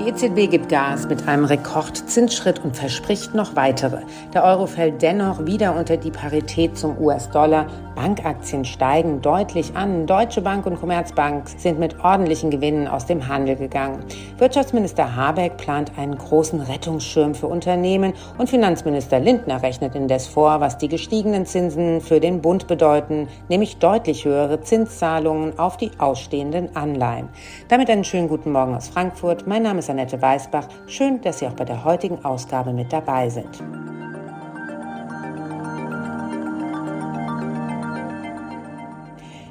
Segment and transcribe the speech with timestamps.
[0.00, 3.98] Die EZB gibt Gas mit einem Rekordzinsschritt und verspricht noch weitere.
[4.32, 7.66] Der Euro fällt dennoch wieder unter die Parität zum US-Dollar.
[7.94, 10.06] Bankaktien steigen deutlich an.
[10.06, 14.02] Deutsche Bank und Commerzbank sind mit ordentlichen Gewinnen aus dem Handel gegangen.
[14.38, 20.78] Wirtschaftsminister Habeck plant einen großen Rettungsschirm für Unternehmen und Finanzminister Lindner rechnet indes vor, was
[20.78, 27.28] die gestiegenen Zinsen für den Bund bedeuten, nämlich deutlich höhere Zinszahlungen auf die ausstehenden Anleihen.
[27.68, 29.46] Damit einen schönen guten Morgen aus Frankfurt.
[29.46, 30.68] Mein Name ist Annette Weißbach.
[30.86, 33.62] Schön, dass Sie auch bei der heutigen Ausgabe mit dabei sind.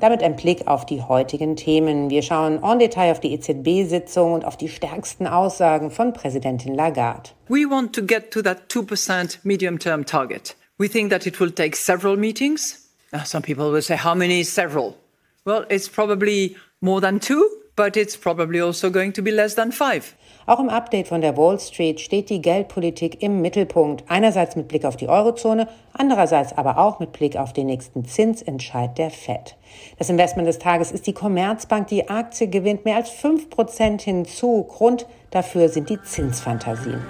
[0.00, 2.08] Damit ein Blick auf die heutigen Themen.
[2.08, 7.30] Wir schauen en Detail auf die EZB-Sitzung und auf die stärksten Aussagen von Präsidentin Lagarde.
[7.48, 10.56] We want to get to that 2% medium-term target.
[10.78, 12.88] We think that it will take several meetings.
[13.26, 14.96] Some people will say, how many is several?
[15.44, 19.72] Well, it's probably more than two, but it's probably also going to be less than
[19.72, 20.14] five.
[20.46, 24.04] Auch im Update von der Wall Street steht die Geldpolitik im Mittelpunkt.
[24.08, 28.98] Einerseits mit Blick auf die Eurozone, andererseits aber auch mit Blick auf den nächsten Zinsentscheid
[28.98, 29.56] der Fed.
[29.98, 31.88] Das Investment des Tages ist die Commerzbank.
[31.88, 34.64] Die Aktie gewinnt mehr als 5% hinzu.
[34.64, 37.00] Grund dafür sind die Zinsfantasien.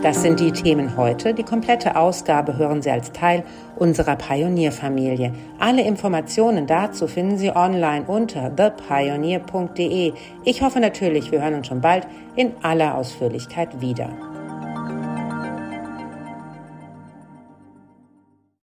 [0.00, 1.34] Das sind die Themen heute.
[1.34, 3.42] Die komplette Ausgabe hören Sie als Teil
[3.74, 5.32] unserer Pionierfamilie.
[5.58, 10.12] Alle Informationen dazu finden Sie online unter thepioneer.de.
[10.44, 14.10] Ich hoffe natürlich, wir hören uns schon bald in aller Ausführlichkeit wieder.